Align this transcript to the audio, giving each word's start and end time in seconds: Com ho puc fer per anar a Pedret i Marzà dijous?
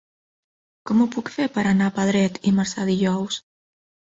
Com 0.89 1.03
ho 1.03 1.05
puc 1.15 1.29
fer 1.33 1.45
per 1.57 1.65
anar 1.73 1.91
a 1.93 1.95
Pedret 1.99 2.41
i 2.45 2.55
Marzà 2.63 2.89
dijous? 2.89 3.41